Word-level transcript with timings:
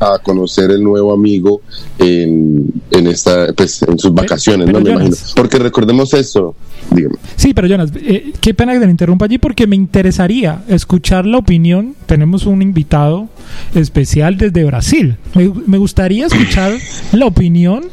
A 0.00 0.18
conocer 0.18 0.72
el 0.72 0.82
nuevo 0.82 1.12
amigo 1.12 1.60
en, 1.96 2.72
en 2.90 3.06
esta 3.06 3.52
pues, 3.52 3.82
en 3.84 4.00
sus 4.00 4.12
vacaciones, 4.12 4.66
pero 4.66 4.80
¿no? 4.80 4.84
Me 4.84 4.90
Jonas. 4.90 5.06
imagino. 5.06 5.32
Porque 5.36 5.58
recordemos 5.60 6.12
eso, 6.12 6.56
dígame. 6.90 7.14
Sí, 7.36 7.54
pero 7.54 7.68
Jonas, 7.68 7.92
eh, 7.94 8.32
qué 8.40 8.52
pena 8.52 8.72
que 8.72 8.80
te 8.80 8.90
interrumpa 8.90 9.26
allí 9.26 9.38
porque 9.38 9.68
me 9.68 9.76
interesaría 9.76 10.64
escuchar 10.66 11.24
la 11.24 11.38
opinión. 11.38 11.94
Tenemos 12.06 12.46
un 12.46 12.62
invitado 12.62 13.28
especial 13.76 14.38
desde 14.38 14.64
Brasil. 14.64 15.18
Me, 15.36 15.52
me 15.68 15.78
gustaría 15.78 16.26
escuchar 16.26 16.72
la 17.12 17.26
opinión 17.26 17.84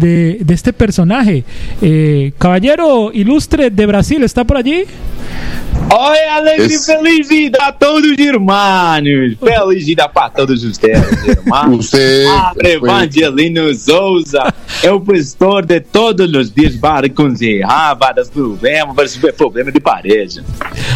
de, 0.00 0.38
de 0.40 0.54
este 0.54 0.72
personaje. 0.72 1.44
Eh, 1.82 2.32
caballero 2.38 3.12
ilustre 3.12 3.68
de 3.68 3.84
Brasil, 3.84 4.22
¿está 4.22 4.44
por 4.44 4.56
allí? 4.56 4.84
Oi, 5.94 6.18
alegre 6.30 6.66
Esse- 6.66 6.96
feliz 6.96 7.28
vida 7.28 7.58
a 7.60 7.70
todos 7.70 8.10
os 8.10 8.18
irmãos. 8.18 9.36
Feliz 9.38 9.84
vida 9.86 10.08
para 10.08 10.30
todos 10.30 10.64
ustedes, 10.64 11.04
irmãos. 11.26 11.80
Usted 11.84 12.24
Padre 12.26 12.78
fue- 12.78 12.88
Evangelino 12.88 13.74
Souza 13.74 14.54
é 14.82 14.90
o 14.90 14.98
pastor 15.00 15.66
de 15.66 15.80
todos 15.80 16.32
os 16.34 16.50
dias 16.50 16.76
para 16.76 17.06
aconselhar, 17.08 17.96
para 17.98 18.24
problemas, 18.24 18.94
para 18.94 19.04
resolver 19.04 19.32
problemas 19.34 19.74
de 19.74 19.80
pareja. 19.80 20.42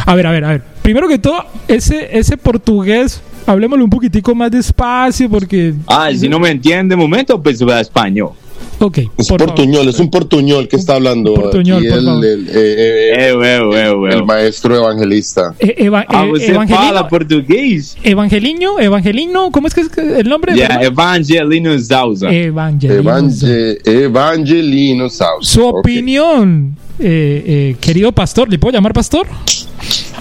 A 0.07 0.15
ver, 0.15 0.27
a 0.27 0.31
ver, 0.33 0.45
a 0.45 0.49
ver. 0.53 0.63
Primero 0.83 1.09
que 1.09 1.19
todo, 1.19 1.45
ese, 1.69 2.09
ese 2.11 2.37
portugués, 2.39 3.21
hablemoslo 3.47 3.85
un 3.85 3.91
poquitico 3.91 4.35
más 4.35 4.51
despacio 4.51 5.29
porque... 5.29 5.75
Ah, 5.87 6.09
se 6.15 6.27
não 6.29 6.39
me 6.41 6.51
entende, 6.51 6.97
momento 6.97 7.31
eu 7.33 7.39
penso 7.39 7.71
espanhol. 7.71 8.35
Ok, 8.79 8.99
Es 8.99 9.29
por 9.29 9.41
favor. 9.41 9.47
portuñol, 9.55 9.89
es 9.89 9.99
un 9.99 10.11
portuñol 10.11 10.69
que 10.69 10.77
está 10.77 10.95
hablando 10.97 11.33
portuñol, 11.35 11.79
aquí 11.79 11.89
por 11.89 11.99
el, 11.99 12.05
favor. 12.05 12.25
el, 12.27 12.49
eh, 12.49 12.53
eh, 12.55 13.29
Eu, 13.31 13.43
eu, 13.43 13.73
eu, 13.73 14.07
el 14.07 14.19
eu. 14.19 14.27
maestro 14.27 14.77
evangelista. 14.77 15.55
Eh, 15.59 15.75
eva- 15.79 16.05
Ah, 16.09 16.27
eh, 16.27 16.47
evangelino, 16.51 16.69
fala 16.69 17.09
português? 17.09 17.97
Evangelino, 18.03 18.79
Evangelino, 18.79 19.51
¿cómo 19.51 19.67
es 19.69 19.75
que 19.75 19.81
es 19.81 19.89
el 19.97 20.29
nombre? 20.29 20.55
Yeah, 20.55 20.83
Evangelino 20.83 21.79
Souza. 21.79 22.31
Evangelino. 22.31 23.01
Evangel- 23.01 23.79
Evangelino 23.85 25.09
Sousa. 25.09 25.27
Su 25.41 25.65
opinión, 25.65 26.77
eh, 26.99 27.45
eh, 27.47 27.77
querido 27.81 28.13
pastor, 28.13 28.51
¿le 28.51 28.59
puedo 28.59 28.75
llamar 28.75 28.93
pastor? 28.93 29.27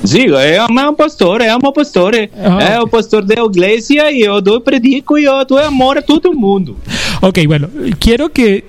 Digo, 0.04 0.38
é 0.38 0.64
um 0.64 0.94
pastor, 0.94 1.42
é 1.42 1.56
um 1.56 1.60
pastor. 1.60 2.14
É, 2.14 2.30
Ah, 2.38 2.62
é 2.76 2.80
o 2.80 2.88
pastor 2.88 3.26
da 3.26 3.34
igreja 3.44 4.12
e 4.12 4.22
eu 4.22 4.40
dou 4.40 4.62
predico 4.62 5.18
e 5.18 5.24
eu 5.24 5.44
dou 5.46 5.58
amor 5.58 5.98
a 5.98 6.02
todo 6.02 6.32
mundo. 6.34 6.78
Ok, 7.22 7.40
bueno, 7.48 7.68
quiero 8.00 8.30
que 8.30 8.66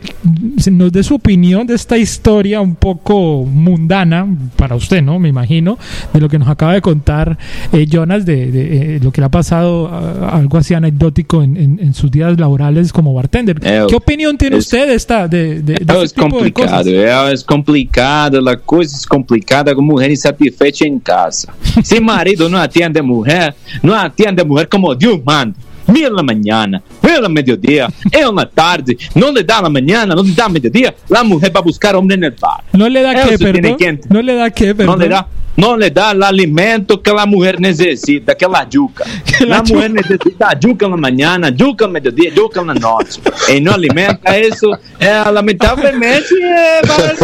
se 0.59 0.71
nos 0.71 0.93
dé 0.93 1.03
su 1.03 1.15
opinión 1.17 1.67
de 1.67 1.75
esta 1.75 1.97
historia 1.99 2.61
un 2.61 2.75
poco 2.75 3.45
mundana 3.45 4.27
para 4.57 4.75
usted, 4.77 5.03
¿no? 5.03 5.19
Me 5.19 5.29
imagino, 5.29 5.79
de 6.13 6.21
lo 6.21 6.29
que 6.29 6.39
nos 6.39 6.49
acaba 6.49 6.75
de 6.75 6.81
contar 6.81 7.39
eh, 7.73 7.87
Jonas, 7.91 8.25
de, 8.25 8.51
de, 8.51 8.97
eh, 8.97 9.01
lo 9.03 9.11
que 9.13 9.21
le 9.21 9.27
ha 9.27 9.31
pasado, 9.31 9.89
ah, 9.93 10.31
algo 10.37 10.59
así 10.59 10.75
anecdótico 10.75 11.43
en, 11.43 11.57
en- 11.57 11.79
en 11.81 11.95
sus 11.95 12.11
días 12.11 12.39
laborales 12.39 12.93
como 12.93 13.13
bartender. 13.15 13.59
Eh, 13.63 13.85
¿Qué 13.89 13.97
opinión 13.97 14.37
tiene 14.39 14.57
es- 14.57 14.65
usted 14.67 14.87
de 14.89 14.95
esta, 14.95 15.29
de, 15.29 15.61
de, 15.63 15.75
de 15.75 15.93
É 15.93 16.03
este 16.03 16.21
cosas? 16.21 16.33
complicado, 16.33 16.89
é 16.91 17.35
complicado, 17.47 18.49
a 18.49 18.57
coisa 18.57 18.97
é 18.97 19.09
complicada 19.09 19.75
com 19.75 19.83
mulher 19.83 20.11
insatisfeita 20.11 20.87
em 20.87 20.99
casa. 20.99 21.49
Se 21.83 22.01
marido 22.01 22.49
não 22.49 22.59
atende 22.59 22.99
a 22.99 23.03
mulher, 23.03 23.55
não 23.83 23.95
atende 23.95 24.41
a 24.41 24.45
mulher 24.45 24.67
como 24.67 24.95
Deus 24.95 25.21
manda. 25.25 25.55
Na 25.87 26.23
manhã, 26.23 26.67
na 26.67 27.29
mediodía, 27.29 27.89
eu 28.13 28.33
na 28.33 28.45
tarde, 28.45 28.97
não 29.15 29.33
lhe 29.33 29.43
dá 29.43 29.63
na 29.63 29.71
manhã, 29.71 30.05
não 30.05 30.23
lhe 30.23 30.33
dá 30.33 30.45
na 30.45 30.49
mediodía, 30.51 30.95
a 31.11 31.25
mulher 31.25 31.51
vai 31.51 31.63
buscar 31.63 31.95
homem 31.97 32.17
no 32.19 32.31
bar. 32.41 32.61
¿No 32.73 32.89
le 32.89 33.03
da 33.03 33.13
Eso 33.13 33.29
qué, 33.29 33.39
perdón? 33.39 33.77
que- 33.77 34.01
¿No 34.11 34.21
le 34.21 34.35
da 34.37 34.51
qué, 34.51 34.67
Não 34.69 34.75
perdón? 34.77 34.99
lhe 34.99 35.09
dá, 35.09 35.27
não 35.57 35.77
lhe 35.77 35.89
dá 35.91 36.13
o 36.15 36.25
alimento 36.25 36.99
que 37.01 37.11
a 37.11 37.25
mulher 37.27 37.59
necessita, 37.61 38.33
aquela 38.33 38.67
juca. 38.71 39.05
A 39.51 39.63
mulher 39.63 39.91
necessita 39.91 40.49
a 40.49 40.55
juca 40.61 40.89
na 40.89 40.97
manhã, 40.97 41.39
a 41.43 41.51
juca 41.57 41.87
no 41.87 41.93
mediodía, 41.93 42.31
juca 42.35 42.63
na 42.63 42.75
noite. 42.75 43.21
E 43.49 43.61
não 43.61 43.73
alimenta 43.75 44.39
isso, 44.39 44.71
é, 44.99 45.23
lamentavelmente 45.31 46.35
é, 46.43 46.83
vai 46.85 47.17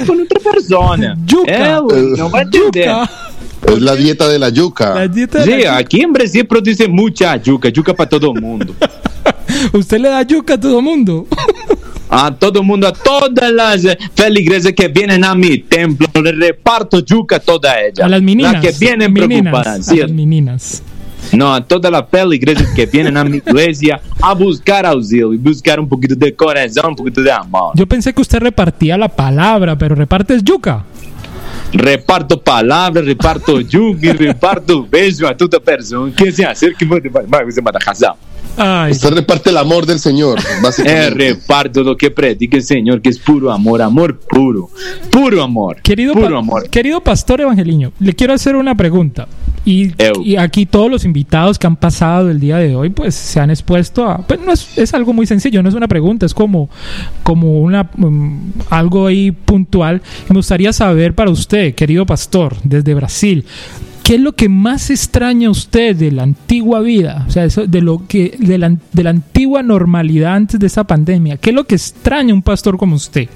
se 0.00 0.06
com 0.06 0.12
outra 0.18 0.40
pessoa. 0.52 0.96
Juca. 1.28 1.50
É, 1.50 1.80
não 2.16 2.28
vai 2.28 2.42
entender. 2.44 2.86
Yuca. 2.88 3.08
Es 3.66 3.80
la 3.80 3.96
dieta 3.96 4.28
de 4.28 4.38
la 4.38 4.48
yuca. 4.48 4.94
La 4.94 5.08
dieta 5.08 5.40
de 5.40 5.44
Sim, 5.44 5.64
la 5.64 5.78
aqui 5.78 6.02
em 6.02 6.12
Brasil 6.12 6.44
produzem 6.44 6.88
muita 6.88 7.38
juca, 7.44 7.70
juca 7.74 7.92
para 7.94 8.08
todo 8.08 8.32
mundo. 8.34 8.74
¿Usted 9.72 9.98
le 9.98 10.08
da 10.08 10.22
yuca 10.22 10.54
a 10.54 10.58
todo 10.58 10.80
mundo? 10.80 11.26
A 12.08 12.30
todo 12.30 12.62
mundo, 12.62 12.86
a 12.86 12.92
todas 12.92 13.52
as 13.58 13.96
feligreses 14.14 14.72
que 14.72 14.88
vêm 14.88 15.10
a 15.24 15.34
mi 15.34 15.58
templo, 15.58 16.06
le 16.22 16.32
reparto 16.32 17.02
juca 17.06 17.36
a 17.36 17.40
toda 17.40 17.80
ella. 17.80 18.04
A 18.04 18.08
las 18.08 18.22
meninas. 18.22 18.52
Las 18.52 18.62
que 18.62 18.72
vienen 18.78 19.12
meninas, 19.12 19.52
preocupadas. 19.52 19.80
a 19.80 19.82
sí. 19.82 19.96
las 19.96 20.12
meninas. 20.12 20.82
No, 21.32 21.52
a 21.52 21.60
todas 21.60 21.90
las 21.90 22.04
feligreses 22.08 22.68
que 22.74 22.86
vienen 22.86 23.16
a 23.16 23.24
mi 23.24 23.38
iglesia 23.38 24.00
a 24.22 24.32
buscar 24.34 24.86
auxilio 24.86 25.34
y 25.34 25.36
buscar 25.36 25.80
un 25.80 25.88
poquito 25.88 26.14
de 26.14 26.34
corazón, 26.34 26.90
un 26.90 26.96
poquito 26.96 27.20
de 27.20 27.32
amor. 27.32 27.72
Yo 27.74 27.86
pensé 27.86 28.12
que 28.12 28.20
usted 28.20 28.38
repartía 28.38 28.96
la 28.96 29.08
palabra, 29.08 29.76
pero 29.76 29.96
repartes 29.96 30.44
yuca. 30.44 30.84
Reparto 31.72 32.40
palavras, 32.40 33.04
reparto 33.04 33.60
y 33.60 34.12
reparto 34.12 34.86
beso 34.88 35.26
a 35.26 35.36
toda 35.36 35.60
persona 35.60 36.12
que 36.14 36.32
se 36.32 36.44
acerque 36.44 36.84
vai 36.84 37.00
dar 37.02 37.82
razão. 37.84 38.14
Ay, 38.58 38.92
Usted 38.92 39.12
reparte 39.12 39.50
el 39.50 39.58
amor 39.58 39.84
del 39.84 39.98
Señor, 39.98 40.38
É 40.38 40.60
básicamente. 40.62 41.10
reparto 41.10 41.82
lo 41.82 41.94
que 41.94 42.10
predica 42.10 42.56
el 42.56 42.62
Señor, 42.62 43.02
que 43.02 43.10
es 43.10 43.18
puro 43.18 43.52
amor, 43.52 43.82
amor 43.82 44.18
puro, 44.18 44.70
puro 45.10 45.42
amor, 45.42 45.82
querido, 45.82 46.14
puro 46.14 46.30
pa- 46.30 46.38
amor. 46.38 46.70
querido 46.70 47.02
pastor 47.02 47.42
Evangeliño, 47.42 47.92
le 47.98 48.14
quiero 48.14 48.32
hacer 48.32 48.56
una 48.56 48.74
pregunta. 48.74 49.28
Y, 49.66 49.92
aquí 50.38 50.64
todos 50.64 50.88
los 50.88 51.04
invitados 51.04 51.58
que 51.58 51.66
han 51.66 51.74
pasado 51.74 52.30
el 52.30 52.38
día 52.38 52.56
de 52.58 52.76
hoy, 52.76 52.88
pues 52.88 53.16
se 53.16 53.40
han 53.40 53.50
expuesto 53.50 54.08
a. 54.08 54.18
Pues 54.18 54.40
no 54.40 54.52
es, 54.52 54.78
es 54.78 54.94
algo 54.94 55.12
muy 55.12 55.26
sencillo, 55.26 55.60
no 55.60 55.68
es 55.68 55.74
una 55.74 55.88
pregunta, 55.88 56.24
es 56.24 56.32
como, 56.32 56.70
como 57.24 57.60
una 57.60 57.90
mm, 57.96 58.52
algo 58.70 59.08
ahí 59.08 59.32
puntual. 59.32 60.02
Me 60.28 60.36
gustaría 60.36 60.72
saber 60.72 61.16
para 61.16 61.32
usted, 61.32 61.74
querido 61.74 62.06
pastor, 62.06 62.54
desde 62.62 62.94
Brasil, 62.94 63.44
¿qué 64.04 64.14
es 64.14 64.20
lo 64.20 64.36
que 64.36 64.48
más 64.48 64.88
extraña 64.90 65.48
a 65.48 65.50
usted 65.50 65.96
de 65.96 66.12
la 66.12 66.22
antigua 66.22 66.78
vida? 66.78 67.24
O 67.26 67.32
sea, 67.32 67.44
eso, 67.44 67.66
de 67.66 67.80
lo 67.80 68.06
que, 68.06 68.36
de 68.38 68.58
la, 68.58 68.72
de 68.92 69.02
la 69.02 69.10
antigua 69.10 69.64
normalidad 69.64 70.36
antes 70.36 70.60
de 70.60 70.68
esa 70.68 70.84
pandemia. 70.84 71.38
¿Qué 71.38 71.50
es 71.50 71.56
lo 71.56 71.64
que 71.64 71.74
extraña 71.74 72.32
un 72.32 72.42
pastor 72.42 72.78
como 72.78 72.94
usted? 72.94 73.28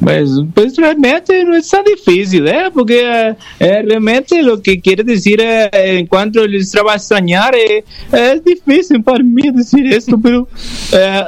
Mas, 0.00 0.28
pues 0.54 0.76
realmente 0.76 1.44
no 1.44 1.56
es 1.56 1.68
tan 1.68 1.84
difícil, 1.84 2.46
¿eh? 2.46 2.70
Porque 2.72 3.00
eh, 3.00 3.36
eh, 3.58 3.82
realmente 3.82 4.42
lo 4.42 4.62
que 4.62 4.80
quiere 4.80 5.02
decir 5.02 5.40
eh, 5.40 5.68
en 5.72 6.06
cuanto 6.06 6.46
les 6.46 6.72
va 6.74 6.92
a 6.92 6.96
extrañar, 6.96 7.54
eh, 7.54 7.84
es 8.12 8.44
difícil 8.44 9.02
para 9.02 9.22
mí 9.24 9.50
decir 9.52 9.86
esto, 9.92 10.18
pero 10.22 10.48
eh, 10.92 11.24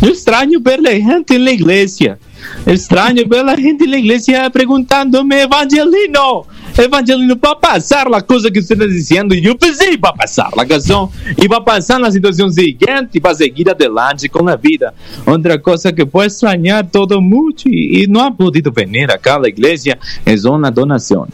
yo 0.00 0.08
extraño 0.08 0.58
ver 0.60 0.80
la 0.80 0.90
gente 0.90 1.36
en 1.36 1.44
la 1.44 1.52
iglesia. 1.52 2.18
Extraño 2.66 3.22
ver 3.26 3.44
la 3.44 3.56
gente 3.56 3.84
en 3.84 3.90
la 3.90 3.98
iglesia 3.98 4.50
preguntándome, 4.50 5.42
Evangelino, 5.42 6.46
Evangelino, 6.76 7.38
para 7.38 7.58
pasar 7.58 8.10
la 8.10 8.20
cosa 8.20 8.50
que 8.50 8.58
usted 8.58 8.74
está 8.74 8.86
diciendo, 8.86 9.34
y 9.34 9.40
yo 9.40 9.56
pensé 9.56 9.96
para 9.98 10.14
pasar 10.14 10.48
la 10.56 10.66
canción, 10.66 11.08
y 11.36 11.48
para 11.48 11.64
pasar 11.64 12.00
la 12.00 12.10
situación 12.10 12.52
siguiente, 12.52 13.18
y 13.18 13.20
para 13.20 13.34
seguir 13.34 13.70
adelante 13.70 14.28
con 14.28 14.46
la 14.46 14.56
vida. 14.56 14.92
Otra 15.24 15.60
cosa 15.60 15.92
que 15.92 16.04
puede 16.04 16.28
extrañar 16.28 16.90
todo 16.90 17.20
mucho 17.20 17.68
y, 17.68 18.02
y 18.02 18.06
no 18.06 18.22
ha 18.22 18.34
podido 18.34 18.70
venir 18.70 19.10
acá 19.10 19.36
a 19.36 19.40
la 19.40 19.48
iglesia 19.48 19.98
es 20.24 20.44
una 20.44 20.70
donación. 20.70 21.28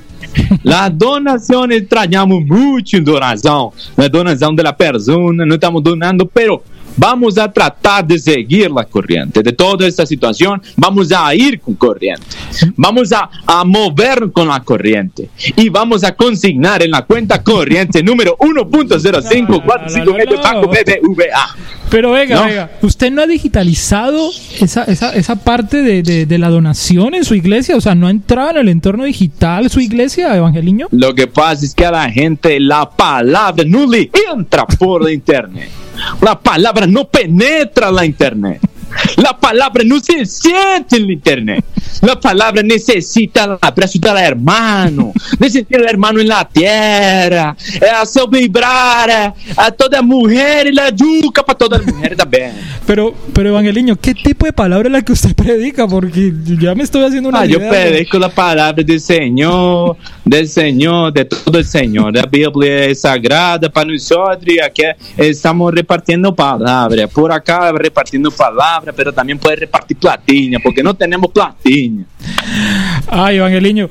La 0.63 0.89
donación 0.89 1.73
extrañamos 1.73 2.45
mucho 2.45 2.97
en 2.97 3.05
donación. 3.05 3.71
La 3.97 4.09
donación 4.09 4.55
de 4.55 4.63
la 4.63 4.77
persona, 4.77 5.45
no 5.45 5.55
estamos 5.55 5.83
donando, 5.83 6.27
pero 6.27 6.63
vamos 6.97 7.39
a 7.39 7.51
tratar 7.51 8.07
de 8.07 8.19
seguir 8.19 8.71
la 8.71 8.85
corriente 8.85 9.43
de 9.43 9.53
toda 9.53 9.87
esta 9.87 10.07
situación. 10.07 10.61
Vamos 10.77 11.11
a 11.13 11.35
ir 11.35 11.61
con 11.61 11.75
corriente. 11.75 12.23
Vamos 12.77 13.13
a, 13.13 13.29
a 13.47 13.65
mover 13.65 14.31
con 14.33 14.49
la 14.49 14.61
corriente. 14.61 15.29
Y 15.57 15.69
vamos 15.69 16.05
a 16.05 16.15
consignar 16.15 16.83
en 16.83 16.91
la 16.91 17.03
cuenta 17.05 17.43
corriente 17.43 18.03
número 18.03 18.37
1.05459 18.39 20.43
Banco 20.43 20.69
BBVA. 20.69 21.57
Pero 21.91 22.13
venga, 22.13 22.37
No. 22.37 22.45
venga, 22.47 22.71
¿usted 22.83 23.11
no 23.11 23.23
ha 23.23 23.27
digitalizado 23.27 24.31
esa, 24.61 24.85
esa, 24.85 25.13
esa 25.13 25.37
parte 25.37 25.83
de, 25.83 26.05
de, 26.05 26.25
de 26.25 26.39
la 26.39 26.49
donación 26.49 27.15
en 27.15 27.25
su 27.25 27.35
iglesia? 27.35 27.77
O 27.77 27.81
sea, 27.81 27.97
¿no 27.97 28.07
ha 28.07 28.11
entrado 28.11 28.51
en 28.53 28.57
el 28.59 28.69
entorno 28.69 29.05
digital 29.05 29.69
su 29.71 29.81
iglesia, 29.81 30.37
Evangeliño? 30.37 30.87
Lo 30.93 31.15
que 31.17 31.27
pasa 31.27 31.65
es 31.65 31.75
que 31.75 31.85
a 31.87 31.91
la 31.91 32.09
gente 32.11 32.61
la 32.61 32.89
palabra 32.89 33.65
no 33.67 33.87
le 33.91 34.09
entra 34.33 34.67
por 34.67 35.03
la 35.03 35.11
internet. 35.13 35.69
La 36.21 36.39
palabra 36.39 36.87
no 36.87 37.09
penetra 37.09 37.91
la 37.91 38.05
internet. 38.05 38.61
La 39.17 39.39
palabra 39.39 39.83
no 39.85 40.01
se 40.01 40.25
siente 40.27 40.97
en 40.97 41.05
el 41.05 41.11
internet. 41.13 41.65
La 42.01 42.19
palabra 42.19 42.63
necesita 42.63 43.45
el 43.45 43.59
abrazo 43.61 43.99
del 43.99 44.17
hermano, 44.17 45.13
necesita 45.39 45.77
el 45.77 45.85
hermano 45.85 46.21
en 46.21 46.29
la 46.29 46.49
tierra, 46.49 47.57
hacer 48.01 48.23
vibrar 48.31 49.35
a 49.57 49.71
toda 49.73 50.01
mujer 50.01 50.69
y 50.69 50.73
la 50.73 50.91
yuca 50.91 51.43
para 51.43 51.59
toda 51.59 51.79
mujer 51.83 52.17
también. 52.17 52.53
Pero, 52.87 53.15
pero 53.35 53.51
Evangeliño, 53.51 53.97
¿qué 53.97 54.15
tipo 54.15 54.47
de 54.47 54.53
palabra 54.53 54.89
es 54.89 54.93
la 54.93 55.03
que 55.03 55.13
usted 55.13 55.35
predica? 55.35 55.87
Porque 55.87 56.33
ya 56.59 56.75
me 56.75 56.85
estoy 56.85 57.05
haciendo 57.05 57.29
una 57.29 57.41
ah, 57.41 57.47
idea. 57.47 57.59
Yo 57.59 57.69
predico 57.69 58.19
la 58.19 58.31
palabra 58.31 58.83
del 58.83 59.01
Señor, 59.01 59.97
del 60.25 60.49
Señor, 60.49 61.13
de 61.13 61.27
todo 61.27 61.59
el 61.59 61.67
Señor. 61.67 62.15
La 62.15 62.23
Biblia 62.23 62.87
es 62.87 63.03
sagrada 63.03 63.69
para 63.69 63.91
nosotros 63.91 64.47
y 64.47 64.59
aquí 64.59 64.83
estamos 65.17 65.75
repartiendo 65.75 66.35
palabra. 66.35 67.07
Por 67.09 67.31
acá 67.31 67.73
repartiendo 67.73 68.31
palabra, 68.81 68.93
pero 68.97 69.13
también 69.13 69.39
puede 69.39 69.57
repartir 69.57 69.97
platinha, 69.97 70.59
porque 70.63 70.83
no 70.83 70.95
tenemos 70.95 71.31
platinha. 71.31 72.05
Ay, 73.09 73.37
Evangeliño, 73.37 73.89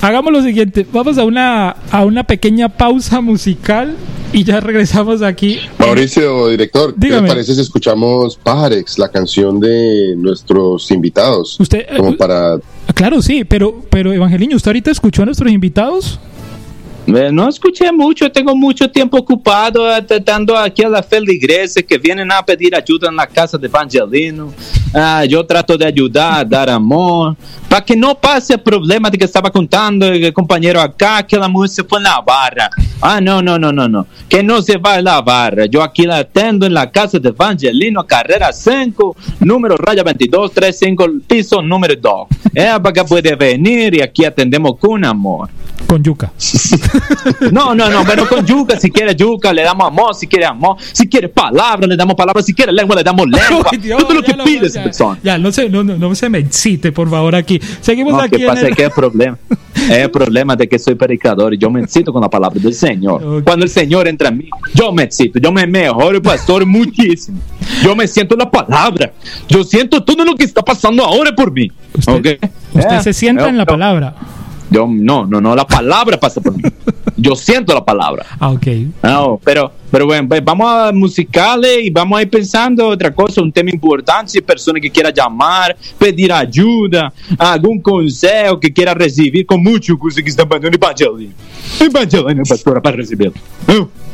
hagamos 0.00 0.32
lo 0.32 0.42
siguiente, 0.42 0.86
vamos 0.92 1.18
a 1.18 1.24
una, 1.24 1.70
a 1.90 2.04
una 2.04 2.24
pequeña 2.24 2.68
pausa 2.68 3.20
musical 3.20 3.96
y 4.32 4.44
ya 4.44 4.60
regresamos 4.60 5.22
aquí. 5.22 5.58
Mauricio, 5.78 6.48
director, 6.48 6.94
¿qué 6.94 7.06
Dígame. 7.06 7.22
le 7.22 7.28
parece 7.28 7.54
si 7.54 7.60
escuchamos 7.60 8.36
Pájarex, 8.36 8.98
la 8.98 9.08
canción 9.10 9.60
de 9.60 10.14
nuestros 10.16 10.90
invitados? 10.90 11.58
Usted, 11.60 11.86
Como 11.96 12.10
eh, 12.10 12.16
para... 12.16 12.58
Claro, 12.94 13.22
sí, 13.22 13.44
pero, 13.44 13.82
pero 13.90 14.12
Evangeliño, 14.12 14.56
¿usted 14.56 14.70
ahorita 14.70 14.90
escuchó 14.90 15.22
a 15.22 15.26
nuestros 15.26 15.50
invitados? 15.52 16.18
Eh, 17.06 17.30
No 17.30 17.48
escuché 17.48 17.92
mucho, 17.92 18.30
tengo 18.30 18.54
mucho 18.56 18.90
tiempo 18.90 19.18
ocupado 19.18 19.94
eh, 19.94 20.02
tratando 20.02 20.56
aquí 20.56 20.82
a 20.82 20.88
la 20.88 21.02
feligreses 21.02 21.84
que 21.84 21.98
vienen 21.98 22.30
a 22.32 22.44
pedir 22.44 22.74
ayuda 22.74 23.08
en 23.08 23.16
la 23.16 23.26
casa 23.26 23.56
de 23.56 23.66
Evangelino. 23.66 24.52
Ah, 24.94 25.24
yo 25.24 25.44
trato 25.44 25.76
de 25.76 25.84
ayudar, 25.84 26.48
dar 26.48 26.70
amor, 26.70 27.36
para 27.68 27.84
que 27.84 27.96
no 27.96 28.14
pase 28.14 28.54
el 28.54 28.60
problema 28.60 29.10
de 29.10 29.18
que 29.18 29.24
estaba 29.24 29.50
contando 29.50 30.06
el 30.06 30.32
compañero 30.32 30.80
acá, 30.80 31.22
que 31.26 31.36
la 31.36 31.48
mujer 31.48 31.68
se 31.68 31.84
fue 31.84 31.98
en 31.98 32.04
la 32.04 32.20
barra. 32.20 32.70
Ah, 33.00 33.20
no, 33.20 33.42
no, 33.42 33.58
no, 33.58 33.72
no, 33.72 33.88
no, 33.88 34.06
que 34.28 34.42
no 34.42 34.62
se 34.62 34.78
va 34.78 34.98
en 34.98 35.04
la 35.04 35.20
barra. 35.20 35.66
Yo 35.66 35.82
aquí 35.82 36.06
la 36.06 36.18
atendo 36.18 36.66
en 36.66 36.74
la 36.74 36.90
casa 36.90 37.18
de 37.18 37.28
Evangelino, 37.28 38.06
carrera 38.06 38.52
5, 38.52 39.16
número 39.40 39.76
raya 39.76 40.02
22, 40.02 40.52
35, 40.52 41.06
piso 41.26 41.60
número 41.60 41.94
2. 42.00 42.26
Eh, 42.54 42.72
para 42.82 42.92
que 42.92 43.04
puede 43.04 43.34
venir 43.36 43.94
y 43.94 44.00
aquí 44.00 44.24
atendemos 44.24 44.76
con 44.78 45.04
amor. 45.04 45.50
Con 45.86 46.02
yuca. 46.02 46.32
No, 47.52 47.74
no, 47.74 47.88
no, 47.88 48.04
pero 48.04 48.28
con 48.28 48.44
yuca, 48.44 48.78
si 48.78 48.90
quiere 48.90 49.14
yuca, 49.14 49.52
le 49.52 49.62
damos 49.62 49.86
amor, 49.86 50.14
si 50.14 50.26
quiere 50.26 50.46
amor, 50.46 50.76
si 50.92 51.08
quiere 51.08 51.28
palabra, 51.28 51.86
le 51.86 51.96
damos 51.96 52.14
palabra, 52.14 52.42
si 52.42 52.54
quiere 52.54 52.72
lengua, 52.72 52.96
le 52.96 53.02
damos 53.02 53.26
lengua. 53.28 53.68
Ay, 53.70 53.78
Dios, 53.78 54.02
Todo 54.02 54.14
lo 54.14 54.22
que 54.22 54.34
no, 54.34 54.44
pide 54.44 54.68
ya, 54.76 54.80
esa 54.82 54.84
persona. 54.84 55.18
Ya, 55.22 55.38
no 55.38 55.50
se, 55.52 55.68
no, 55.68 55.82
no, 55.82 55.96
no 55.96 56.14
se 56.14 56.28
me 56.28 56.38
excite, 56.38 56.92
por 56.92 57.10
favor, 57.10 57.34
aquí. 57.34 57.60
Seguimos 57.80 58.12
No, 58.12 58.20
aquí 58.20 58.36
que 58.36 58.42
en 58.42 58.48
pasa 58.48 58.60
el- 58.62 58.68
es 58.68 58.76
que 58.76 58.84
es 58.84 58.92
problema. 58.92 59.38
Es 59.74 59.90
el 59.98 60.10
problema 60.10 60.56
de 60.56 60.68
que 60.68 60.78
soy 60.78 60.94
predicador 60.94 61.54
y 61.54 61.58
yo 61.58 61.70
me 61.70 61.80
excito 61.82 62.12
con 62.12 62.22
la 62.22 62.30
palabra 62.30 62.60
del 62.60 62.72
Señor. 62.74 63.22
Ok. 63.24 63.44
Cuando 63.44 63.64
el 63.64 63.70
Señor 63.70 64.06
entra 64.08 64.28
en 64.28 64.38
mí, 64.38 64.48
yo 64.74 64.92
me 64.92 65.02
excito, 65.04 65.38
yo 65.38 65.52
me 65.52 65.66
mejoro, 65.66 66.20
pastor, 66.22 66.64
muchísimo. 66.66 67.38
Yo 67.82 67.94
me 67.96 68.06
siento 68.06 68.36
la 68.36 68.50
palabra. 68.50 69.12
Yo 69.48 69.64
siento 69.64 70.02
todo 70.02 70.24
lo 70.24 70.34
que 70.36 70.44
está 70.44 70.62
pasando 70.62 71.04
ahora 71.04 71.34
por 71.34 71.52
mí. 71.52 71.70
Usted, 71.96 72.38
usted 72.74 72.96
Eh, 72.96 73.02
se 73.02 73.12
sienta 73.12 73.48
en 73.48 73.56
la 73.58 73.66
palabra. 73.66 74.14
Yo, 74.70 74.86
no, 74.90 75.24
no, 75.26 75.40
no, 75.40 75.54
la 75.54 75.66
palabra 75.66 76.18
pasa 76.18 76.40
por 76.40 76.56
mí. 76.56 76.62
Yo 77.16 77.34
siento 77.34 77.72
la 77.72 77.84
palabra. 77.84 78.26
Ah, 78.38 78.50
ok. 78.50 78.66
No, 79.02 79.40
pero, 79.42 79.72
pero 79.90 80.06
bueno, 80.06 80.28
pues 80.28 80.44
vamos 80.44 80.70
a 80.70 80.92
musicales 80.92 81.78
y 81.84 81.90
vamos 81.90 82.18
a 82.18 82.22
ir 82.22 82.30
pensando 82.30 82.88
otra 82.88 83.14
cosa, 83.14 83.40
un 83.40 83.50
tema 83.50 83.70
importante, 83.70 84.32
si 84.32 84.40
persona 84.40 84.78
que 84.78 84.90
quiera 84.90 85.10
llamar, 85.10 85.76
pedir 85.98 86.32
ayuda, 86.32 87.12
algún 87.38 87.80
consejo 87.80 88.60
que 88.60 88.72
quiera 88.72 88.92
recibir, 88.92 89.46
con 89.46 89.62
mucho 89.62 89.96
gusto 89.96 90.22
que 90.22 90.28
está 90.28 90.44
mandando 90.44 90.76
Evangelino. 90.76 91.32
Evangelino, 91.80 92.42
pastora, 92.48 92.80
para 92.82 92.96
recibirlo. 92.96 93.34
Uh. 93.68 94.05